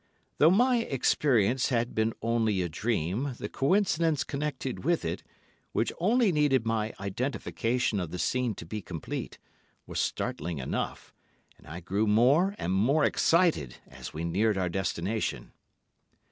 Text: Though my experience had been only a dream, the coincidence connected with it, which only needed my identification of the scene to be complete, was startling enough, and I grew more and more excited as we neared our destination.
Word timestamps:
Though 0.39 0.49
my 0.49 0.77
experience 0.77 1.69
had 1.69 1.93
been 1.93 2.13
only 2.23 2.63
a 2.63 2.69
dream, 2.69 3.35
the 3.37 3.47
coincidence 3.47 4.23
connected 4.23 4.83
with 4.83 5.05
it, 5.05 5.21
which 5.73 5.93
only 5.99 6.31
needed 6.31 6.65
my 6.65 6.91
identification 6.99 7.99
of 7.99 8.09
the 8.09 8.17
scene 8.17 8.55
to 8.55 8.65
be 8.65 8.81
complete, 8.81 9.37
was 9.85 9.99
startling 9.99 10.57
enough, 10.57 11.13
and 11.55 11.67
I 11.67 11.81
grew 11.81 12.07
more 12.07 12.55
and 12.57 12.73
more 12.73 13.03
excited 13.03 13.75
as 13.89 14.11
we 14.11 14.23
neared 14.23 14.57
our 14.57 14.69
destination. 14.69 15.51